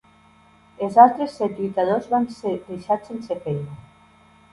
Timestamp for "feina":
3.45-3.77